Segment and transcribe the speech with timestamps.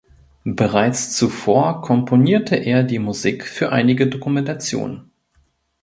[0.45, 5.11] Bereits zuvor komponierte er die Musik für einige Dokumentationen.